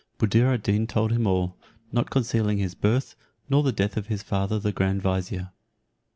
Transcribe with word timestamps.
Buddir 0.17 0.47
ad 0.51 0.63
Deen 0.63 0.87
told 0.87 1.11
him 1.11 1.27
all, 1.27 1.55
not 1.91 2.09
concealing 2.09 2.57
his 2.57 2.73
birth, 2.73 3.15
nor 3.51 3.61
the 3.61 3.71
death 3.71 3.97
of 3.97 4.07
his 4.07 4.23
father 4.23 4.57
the 4.57 4.71
grand 4.71 5.03
vizier. 5.03 5.51